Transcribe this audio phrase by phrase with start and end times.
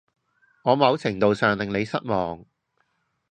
[0.63, 2.43] 我某程度上令你失望